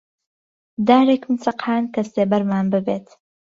[0.87, 3.07] دارێکم چەقاند کە سێبەرمان ببێت